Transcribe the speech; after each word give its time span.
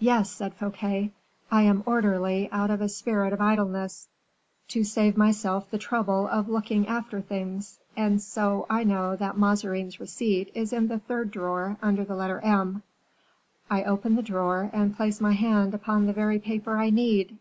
"Yes," 0.00 0.28
said 0.28 0.54
Fouquet, 0.54 1.12
"I 1.48 1.62
am 1.62 1.84
orderly 1.86 2.48
out 2.50 2.70
of 2.70 2.80
a 2.80 2.88
spirit 2.88 3.32
of 3.32 3.40
idleness, 3.40 4.08
to 4.66 4.82
save 4.82 5.16
myself 5.16 5.70
the 5.70 5.78
trouble 5.78 6.26
of 6.26 6.48
looking 6.48 6.88
after 6.88 7.20
things, 7.20 7.78
and 7.96 8.20
so 8.20 8.66
I 8.68 8.82
know 8.82 9.14
that 9.14 9.38
Mazarin's 9.38 10.00
receipt 10.00 10.50
is 10.56 10.72
in 10.72 10.88
the 10.88 10.98
third 10.98 11.30
drawer 11.30 11.76
under 11.82 12.02
the 12.04 12.16
letter 12.16 12.40
M; 12.40 12.82
I 13.70 13.84
open 13.84 14.16
the 14.16 14.22
drawer, 14.22 14.70
and 14.72 14.96
place 14.96 15.20
my 15.20 15.34
hand 15.34 15.72
upon 15.72 16.06
the 16.08 16.12
very 16.12 16.40
paper 16.40 16.76
I 16.76 16.90
need. 16.90 17.38